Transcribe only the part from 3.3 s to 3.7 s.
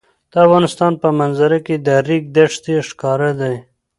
ده.